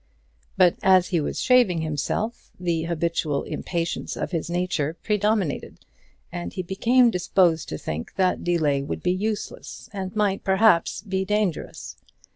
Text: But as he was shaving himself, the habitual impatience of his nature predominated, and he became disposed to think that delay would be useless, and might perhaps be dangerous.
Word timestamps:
But 0.57 0.77
as 0.81 1.09
he 1.09 1.21
was 1.21 1.39
shaving 1.39 1.81
himself, 1.81 2.49
the 2.59 2.85
habitual 2.85 3.43
impatience 3.43 4.17
of 4.17 4.31
his 4.31 4.49
nature 4.49 4.97
predominated, 5.03 5.77
and 6.31 6.51
he 6.53 6.63
became 6.63 7.11
disposed 7.11 7.69
to 7.69 7.77
think 7.77 8.15
that 8.15 8.43
delay 8.43 8.81
would 8.81 9.03
be 9.03 9.11
useless, 9.13 9.91
and 9.93 10.15
might 10.15 10.43
perhaps 10.43 11.03
be 11.03 11.23
dangerous. 11.23 11.97